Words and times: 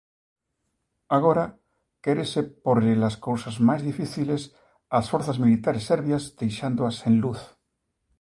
Agora 1.17 1.45
quérese 2.03 2.41
pórlle-las 2.65 3.15
cousas 3.27 3.55
máis 3.67 3.81
difíciles 3.89 4.41
ás 4.97 5.05
forzas 5.11 5.37
militares 5.43 5.85
serbias 5.89 6.23
deixándoas 6.41 6.95
sen 7.01 7.13
luz. 7.23 7.39